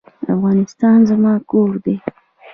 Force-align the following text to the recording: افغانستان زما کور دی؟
افغانستان 0.33 0.97
زما 1.09 1.33
کور 1.51 1.71
دی؟ 1.83 1.95